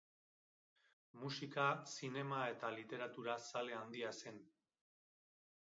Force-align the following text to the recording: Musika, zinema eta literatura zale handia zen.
Musika, 1.23 1.67
zinema 1.97 2.41
eta 2.55 2.73
literatura 2.79 3.39
zale 3.51 3.79
handia 3.83 4.15
zen. 4.25 4.45